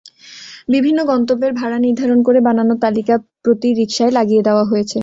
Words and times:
বিভিন্ন 0.69 0.99
গন্তব্যের 1.05 1.53
ভাড়া 1.53 1.77
নির্ধারণ 1.79 2.19
করে 2.23 2.39
বানানো 2.47 2.73
তালিকা 2.83 3.15
প্রতি 3.43 3.69
রিকশায় 3.79 4.13
লাগিয়ে 4.17 4.45
দেওয়া 4.47 4.65
হয়েছে। 4.65 4.99